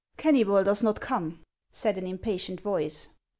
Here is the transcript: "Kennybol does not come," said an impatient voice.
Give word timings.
"Kennybol 0.17 0.63
does 0.65 0.81
not 0.81 0.99
come," 0.99 1.43
said 1.71 1.95
an 1.95 2.07
impatient 2.07 2.59
voice. 2.59 3.09